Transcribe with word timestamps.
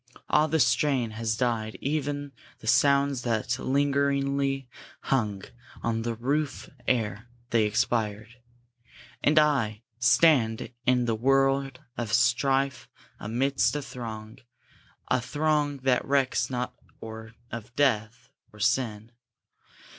Ah, 0.31 0.47
the 0.47 0.59
strain 0.59 1.11
Has 1.11 1.37
died 1.37 1.77
ev'n 1.83 2.31
the 2.57 2.65
last 2.65 2.75
sounds 2.75 3.21
that 3.21 3.59
lingeringly 3.59 4.67
Hung 5.01 5.43
on 5.83 6.01
the 6.01 6.15
roof 6.15 6.71
ere 6.87 7.27
they 7.51 7.65
expired! 7.65 8.37
And 9.23 9.37
I, 9.37 9.83
Stand 9.99 10.71
in 10.87 11.05
the 11.05 11.13
world 11.13 11.81
of 11.97 12.11
strife, 12.13 12.89
amidst 13.19 13.75
a 13.75 13.81
throng, 13.83 14.39
A 15.09 15.21
throng 15.21 15.77
that 15.83 16.03
recks 16.03 16.49
not 16.49 16.73
or 16.99 17.35
of 17.51 17.71
death, 17.75 18.31
or 18.51 18.59
sin! 18.59 19.11